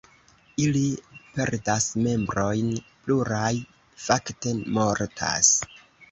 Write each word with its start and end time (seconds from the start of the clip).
Ili 0.67 0.79
perdas 1.33 1.85
membrojn, 2.05 2.71
pluraj 3.03 3.51
fakte 4.05 4.55
mortas. 4.79 5.51